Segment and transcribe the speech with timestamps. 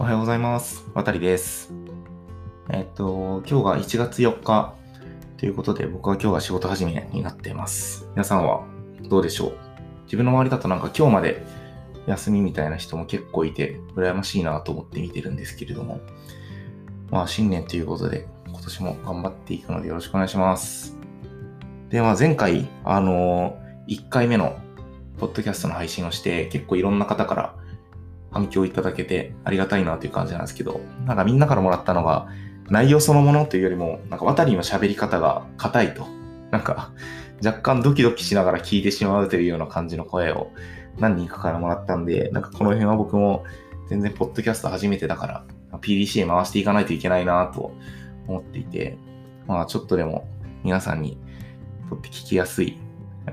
[0.00, 0.82] おはようございます。
[0.94, 1.74] 渡りです。
[2.70, 4.74] えっと、今日が1月4日
[5.36, 8.08] ということで、僕は今日が仕事始めになっています。
[8.12, 8.64] 皆さんは
[9.10, 9.58] どうでしょう？
[10.04, 11.44] 自分の周りだとなんか今日まで
[12.06, 16.00] 休みみたいな人も結構いて、羨ましいなと思って見てるんですけれども、
[17.10, 20.96] まあ新年ということで、今年も頑張っていくのでよろしくお願いします。
[21.90, 24.56] で、まあ前回、あの1回目の
[25.18, 27.54] ポッドキャストの配信をして、結構いろんな方から
[28.30, 32.28] 反響いただけてありがたいなという感じなんですけど、なんかみんなからもらったのが、
[32.68, 36.06] 内容そのものというよりも、なんか渡りの喋り方が硬いと、
[36.50, 36.92] なんか
[37.44, 40.50] 若干ドキドキしながら聞いてしまうというような感じの声を
[40.98, 43.44] 何人かからもらったんで、なんかこの辺は僕も
[43.88, 45.44] 全然ポッドキャスト初めてだから、
[45.78, 47.72] PDCA 回していかないといけないなと
[48.28, 48.96] 思っていて、
[49.46, 50.28] まあちょっとでも
[50.62, 51.18] 皆さんに
[51.88, 52.78] とって聞きやすい、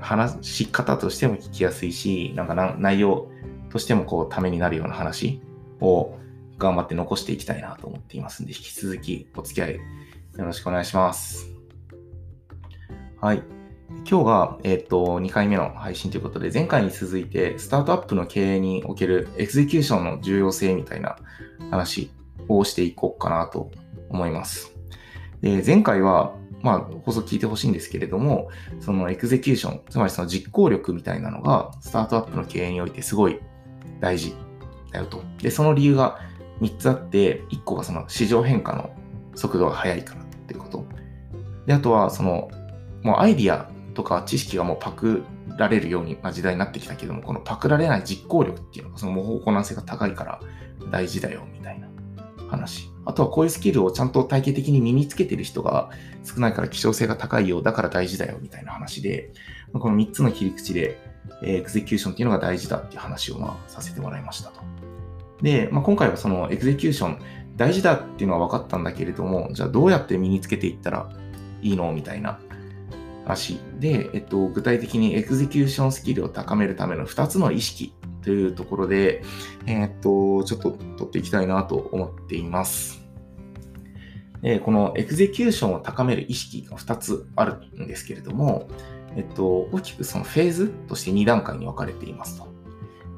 [0.00, 3.28] 話し方としても聞きやすいし、なんか内容
[3.70, 5.40] としてもこうためになるような話
[5.80, 6.18] を
[6.58, 9.80] 頑張って残していきたいなと思っていますんで、引き続きお付き合いよ
[10.44, 11.48] ろしくお願いします。
[13.20, 13.42] はい。
[14.08, 21.16] 今日が、えっ、と、2回目の配信ということで、前回に続いて、スタートアップの経営におけるエクゼキューションの重要性みたいな
[21.70, 22.10] 話
[22.48, 23.70] をしていこうかなと
[24.10, 24.72] 思います。
[25.40, 28.50] で、前回は、まあ、放送聞いてほしいんですけれども、
[28.80, 33.40] そのエクゼキューション、つまりその実行力みたいなのが、スタートアップの経営においてすごい
[34.00, 34.34] 大事
[34.92, 35.22] だよと。
[35.42, 36.18] で、その理由が
[36.60, 38.90] 3つあって、1個がその市場変化の
[39.34, 40.84] 速度が速いからっていうこと。
[41.66, 42.50] で、あとはその、
[43.02, 45.22] もうアイディアとか知識がもうパク
[45.56, 50.40] られるように、まあ、時代になってきたけども、このパクられない実行力っていうのが、その模倣困難性が高いから
[50.90, 51.88] 大事だよみたいな
[52.48, 52.90] 話。
[53.04, 55.90] あとはこういうスキルをちゃんと体系的に身につけてる人が
[56.24, 59.32] 少ないから希少性が高いよう、だから大事だよみたいな話で、
[59.72, 60.98] この3つの切り口で、
[61.42, 64.60] エクゼキューションっていうのが大事だっていう話をまあさせてもらいましたと。
[65.42, 67.18] で、まあ、今回はそのエクゼキューション
[67.56, 71.08] 大事だっていうのは分かったんだけれども、じゃあどうやって身につけていったら
[71.62, 72.38] いいのみたいな
[73.24, 79.22] 話で、えっと、具体的にエクゼキューションスキルを高めるための2つの意識というところで、
[79.66, 83.04] えっと、ちょっと取っていきたいなと思っています。
[84.42, 88.68] でこのエクゼキューションを高める意識が2つあるんですけれども、
[89.16, 92.48] えっと、大きくそのフェーズとして2段階に分かれていますと。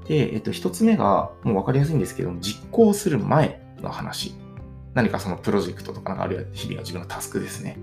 [0.06, 4.34] で、えっと、1つ目が、もう分かりやすいんですけど、実行する前の話。
[4.94, 7.78] 何かそのプロジェクトとか、あるいは日々の自分のタスクですね。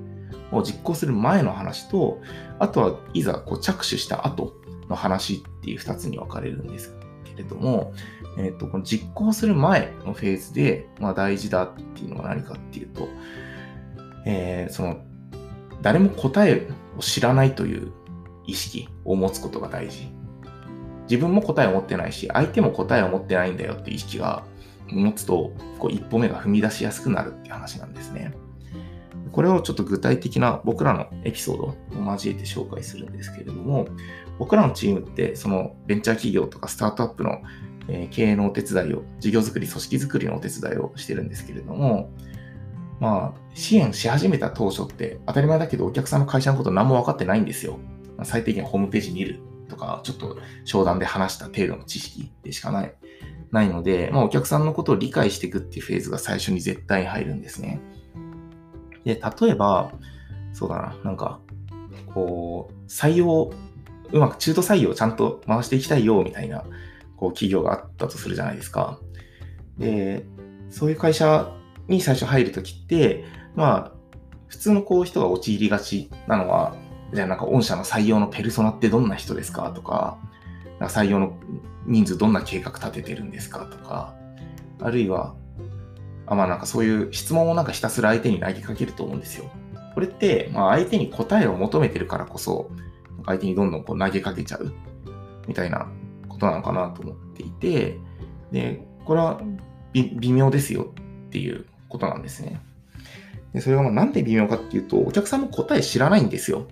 [0.51, 2.21] を実行する前の話と、
[2.59, 4.53] あとはいざこう着手した後
[4.89, 6.95] の話っていう2つに分かれるんです
[7.25, 7.93] けれども、
[8.37, 13.07] えっと、この実行する前のフェーズで、まあ、大事だっていうのは何かっていうと、
[14.25, 15.01] えー、その、
[15.81, 17.91] 誰も答えを知らないという
[18.45, 20.09] 意識を持つことが大事。
[21.09, 24.43] 自分も答えを持ってないし、相手も答えを持ってないんだよっていう意識が
[24.89, 28.33] 持つと、こう一歩目が踏み出しやすくなるっていう話なんですね。
[29.31, 31.75] これをちょっと具体的な僕らのエピソードを
[32.11, 33.87] 交えて紹介するんですけれども、
[34.39, 37.41] 僕らのチームってそのベンチャー企業とかスタートアップの
[38.09, 42.11] 経営のお手伝いを、事業作り、組織作りのお手伝いをしてるんですけれども、
[42.99, 47.79] まあ、支援し始めた当初って当たり前だけどお客さんの会社のこと何も分かってないんですよ。
[48.23, 52.93] 最低限ホームページ見るとか、ちょっと商談で話した程度の知識でしかない。
[53.51, 57.79] ないので、まあ、お客さんのことを理解していくっていうフェーズが最初に絶対に入るんですね。
[59.05, 59.93] で、例えば、
[60.51, 61.39] そうだな、なんか、
[62.13, 63.51] こう、採用、
[64.11, 66.65] うまく中途採用をちゃんと回していきたいよ、みたいな、
[67.15, 68.99] こう、企業があったとするじゃないですか。
[69.77, 70.25] で、
[70.69, 71.49] そういう会社
[71.87, 73.25] に最初入るときって、
[73.55, 73.91] まあ、
[74.47, 76.75] 普通のこう人が陥りがちなのは、
[77.13, 80.17] じゃあなんか御社の採用のペルソナってどんな人ですかとか、
[80.79, 81.37] か採用の
[81.85, 84.15] 人数どんな計画立ててるんですかとか、
[84.81, 85.35] あるいは、
[86.25, 89.49] あまあなんかそういう質問をなんかひたすら相手に投げかけると思うんですよ。
[89.93, 92.69] これって、まあ相手に答えを求めてるからこそ、
[93.25, 94.73] 相手にどんどんこう投げかけちゃう
[95.47, 95.87] みたいな
[96.27, 97.97] ことなのかなと思っていて、
[98.51, 99.41] で、これは
[99.93, 100.93] 微妙ですよ
[101.27, 102.61] っていうことなんですね。
[103.53, 106.67] でそれがまあなんで微妙かっていうと、お客さんも答え知らないんですよ。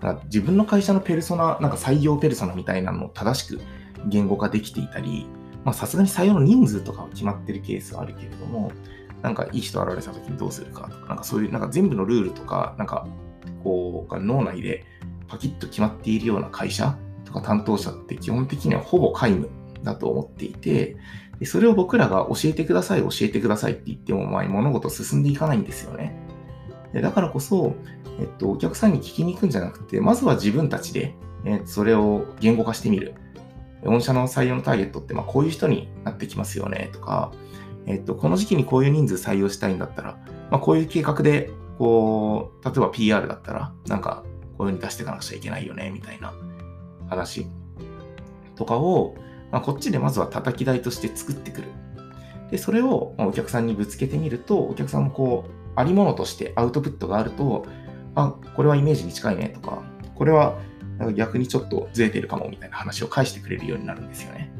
[0.00, 3.60] だから自分の会社のペルソナ、なんか採用ペルソナみたいなのを正しく
[4.06, 5.26] 言語化できていたり、
[5.64, 8.72] まさすがに採用の人数とかは決まってるケースはあるけれども、
[9.22, 13.06] なんかいい人現れた時にどうするかとか、なんかそういうなんか全部のルールとか、なんか
[13.62, 14.84] こう、脳内で
[15.28, 19.50] パキッと決まっているような会社とか担当者って基本的にはほぼ皆無
[19.82, 20.96] だと思っていて、
[21.40, 26.14] でそれを僕らが教えてください、教えてくださいって言っても、まあ、物事進んでいかないんですよね。
[26.92, 27.74] でだからこそ、
[28.20, 31.14] えっと、お客さんに聞きに行くんじゃなくて、まずは自分たちで、
[31.44, 33.14] えそれを言語化してみる。
[33.82, 37.32] 御社の採用のターゲットって、まあ、こういう人になってきますよねとか、
[37.86, 40.18] えっと、この時期にこういう人数採用したいんだったら、
[40.50, 44.22] まあ、こういう計画で、こう、例えば PR だったら、なんか、
[44.58, 46.34] こういうふうに出していかなくちゃいけないよね、みたいな
[47.08, 47.46] 話
[48.54, 49.14] とかを、
[49.52, 51.68] まあ、こっちでまずは叩き台として作ってくる。
[52.50, 57.66] で、それをお客さんにぶつけてみると、お客さんもこう、ありものとしてアウトプットがあると、
[58.14, 59.82] あ、これはイメージに近いねとか、
[60.14, 60.58] これは
[61.14, 64.52] 逆にちょっとずれてるかもみたいな話を返してくれるようになるんですよね。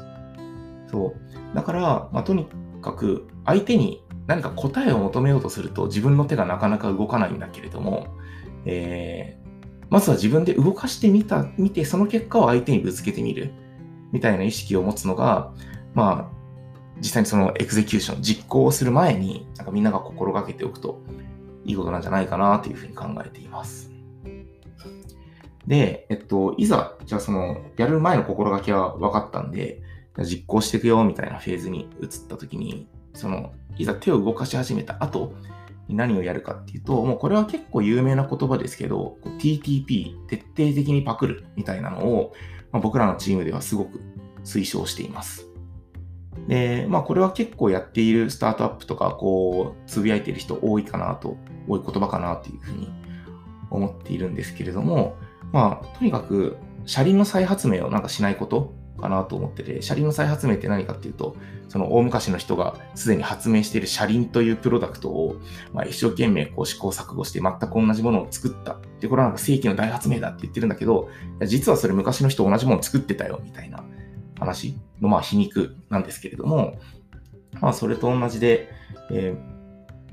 [0.90, 1.14] そ
[1.52, 1.54] う。
[1.54, 2.46] だから、まあ、とに
[2.80, 8.16] かく相手に何か答えを求めようとすると自分の手がなかなか動かないんだけれども、
[8.64, 13.52] えー、まずは自分で動かしてみた、見て、その結果を相手にぶつけてみる
[14.12, 15.52] みたいな意識を持つのが、
[15.94, 16.40] まあ、
[16.98, 21.00] 実際にそのエクゼキューション、実行をする前に、なんかみんなが心がけておくと
[21.64, 23.90] いいことなんじゃないかなというふうに考えています。
[25.66, 29.82] で、えっと、いざ、じゃあその、やる前の心がけは分かったんで、
[30.18, 35.32] 実行していくよみたいなフェーズに移った時に、その、いざ手を動かし始めた後
[35.94, 42.32] 何をやるかっていうと、もうこれは結構有名な言葉ですけど、TTP、徹底的にパクるみたいなのを、
[42.72, 44.00] まあ、僕らのチームではすごく
[44.44, 45.46] 推奨しています。
[46.48, 51.36] で、まあこれは結構やっているスタートアップとか、こう、つぶやいてる人多いかなと、
[51.68, 52.90] 多い言葉かなというふうに
[53.70, 55.16] 思っているんですけれども、
[55.52, 56.56] まあとにかく
[56.86, 61.36] 車輪の再発明をなんかしないことかなと思ってて、車輪の再発明って何かっていうと、
[61.68, 65.36] その大昔の人がすでに発明している車輪というプロダクトを、
[65.72, 68.76] まあ、一生懸命こう試行錯誤して全く同じものを作った。
[69.00, 71.08] で、これはなんか世紀の大発明だって言ってるんだけど、
[71.46, 73.84] 実はそれ昔の人同じものを作ってたよ、みたいな
[74.38, 76.78] 話の、まあ、皮肉なんですけれども、
[77.60, 78.68] まあ、それと同じで、
[79.10, 79.34] え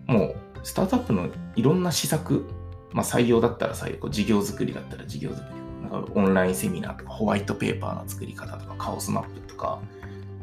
[0.08, 2.46] ー、もう、スタートアップのいろんな施策、
[2.94, 5.67] まあ、採用だったら採用、事業作りだったら事業作り
[6.16, 9.80] オンラインセミナーとかホワイトペーパーの作り方とかカオスマップとか、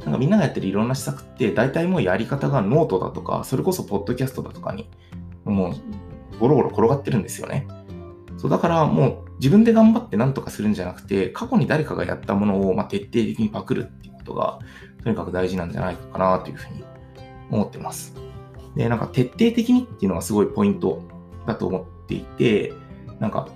[0.00, 4.91] なんかみんながやってるいろんな施策って大体もうやり方がノートだとか、それこそポッドキャストだとかに
[5.44, 7.67] もうゴロゴロ転がってるんですよね。
[8.37, 14.58] そうだからもう自分で頑張って何とかするんじゃなくて、過去に誰かがやったものをま徹底的にパクるっていうことが
[15.02, 16.85] とにかく大事なんじゃないかなというふうに
[17.50, 18.14] 思ってます。
[18.75, 21.02] で、なんか徹底的にっていうのがすごいポイント
[21.46, 22.73] だと思っていて、
[23.20, 23.49] なんか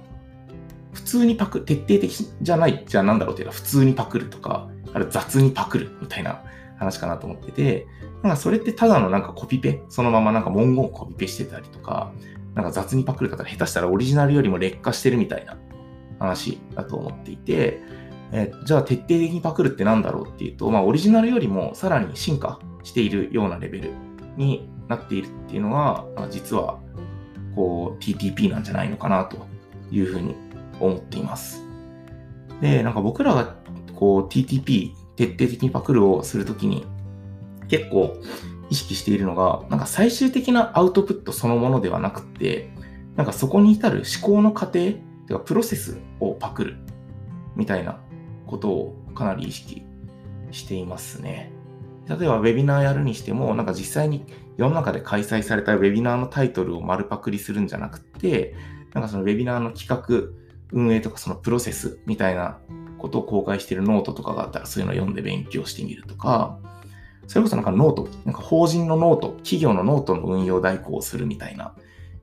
[0.92, 6.42] 普通にパク、徹底的じゃない、じゃあなんだろうっていうのは普通にパクるとか、あれ雑にパクるみたいな
[6.78, 7.86] 話かなと思ってて、
[8.22, 12.12] なんかそれってただのなんかコピペ、そのままなんか文言をコピペしてたりとか、
[12.54, 15.56] なんか雑にパクる方下手したらオリジナルよりも劣化してるみたいな
[16.18, 17.80] 話だと思っていて、
[18.32, 23.90] えじゃあ徹底的にパクるってなんだろうっていうと、まあオリジナルよりもさらに進化しているようなレベル
[24.36, 26.80] になっているっていうのが、実は
[27.54, 29.46] こう TTP なんじゃないのかなと
[29.90, 30.34] いうふうに
[30.80, 31.64] 思っています。
[32.60, 33.56] で、なんか僕らが
[33.94, 36.86] こう TTP 徹底的にパクるをするときに
[37.68, 38.16] 結構
[38.70, 42.70] 意識しているのが、なんか最終的なアウトプットそのものではなくて、
[43.16, 46.76] なんかそこに至る思考の過程、てかプロセスをパクる
[47.56, 48.00] みたいな
[48.46, 49.82] ことをかなり意識
[50.50, 51.52] していますね。
[52.08, 54.24] 例えばウェビナーやるにしても、なんか実際に
[54.56, 58.54] 世の中で開催されたウェビナーのタイトルを丸パクリするんじゃなくて、
[58.94, 60.32] なんかそのウェビナーの企画、
[60.72, 62.58] 運営とかそのプロセスみたいな
[62.98, 66.58] ことを公開しているノートとかがあったらそういうのを読んで勉強してみるとか、
[67.26, 71.74] それこそなんかノート、なんか法人のノート、企業のノートの運用代行をするみたいな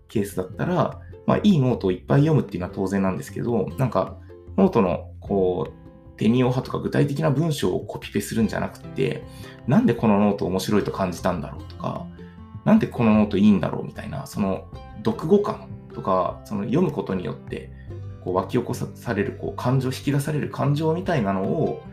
[0.07, 4.17] ケースだったら、まあいいノートをいっぱい読むっていうのは当然なんですけど、なんか
[4.57, 9.23] ノートのこう、てにをはとか具体的な文章をコピペするんじゃなくて、
[9.67, 12.05] なんでこのノート面白いと感じたんだろうとか、
[12.63, 14.67] なんでこのノートいいんだろうみたいな、その
[15.03, 17.71] 読後感とか、その読むことによって
[18.25, 21.83] こう湧き起こされるこう感情、引き出される感情みたいなのを、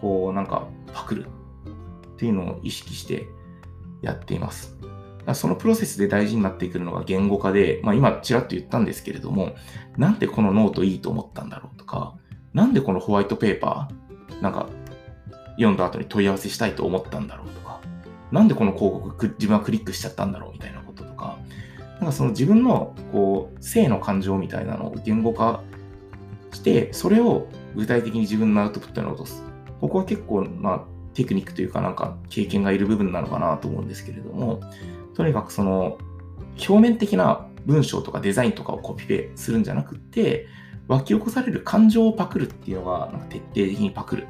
[0.00, 3.28] こうなんかパクるっていうのを意識して
[4.02, 4.76] やっています。
[5.34, 9.54] そのプロセスで大事になってくるのが言語化で、まあ、今ちらっと言ったんですけれども、
[9.96, 12.14] なんでこのノートいいと思ったんだろうとか、
[12.52, 14.68] なんでこのホワイトペーパー、なんか
[15.50, 17.80] 読んだ後に問い合わせしたいと思ったんだろうとか、
[18.32, 20.79] なんでこの広告自分はクリックしちゃったんだろうみたいな、
[22.00, 25.62] なんかその自分のこう生の感情みたいなのを言語化
[26.52, 29.44] して、それを具体的に自分のアウトプットに落とす。
[29.80, 34.60] ここは結構、まあ、テクニックというかなんか経験がいる部分なのかなと思うんですけれども、
[35.14, 35.98] とにかくその
[36.56, 40.46] 表面的な文章とかデザインとかをコピペするんじゃなくて、
[40.88, 44.26] 湧き起こされる感情をパクるっていうのがなんか徹底的にパクる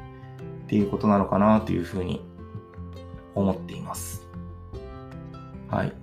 [0.65, 2.21] っていうことなのかなというふうに
[3.33, 4.27] 思っています。
[5.69, 5.93] はい。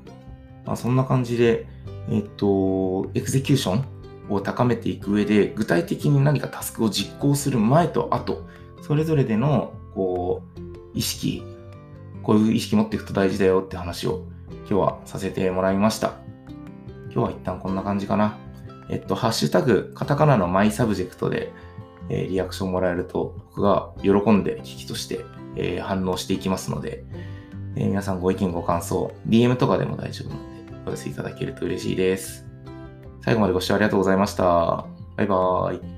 [0.68, 1.66] まあ、そんな感じで、
[2.10, 3.84] えっと、エクゼキューション
[4.28, 8.46] を高めていく上で、具体的に何かタスクを実行する前と後、
[8.82, 10.60] それぞれでの、こう、
[10.92, 11.42] 意識、
[12.22, 16.18] こういう意識持っていくと大事だよって話を今日はさせてもらいました。
[17.04, 18.36] 今日は一旦こんな感じかな。
[18.90, 21.50] えっと、ハッシュタグ、カタカナのマイサブジェクトで、
[22.10, 25.24] えー、リアクションもらえると、僕が喜んで嬉々として、
[25.56, 27.04] えー、反応していきますので、
[27.76, 30.57] えー、皆さんご意見ご感想、DM とかでも大丈夫なので、
[30.88, 32.46] お寄せいただけると嬉しいです。
[33.22, 34.86] 最後までご視聴ありがとうございました。
[35.16, 35.97] バイバーイ。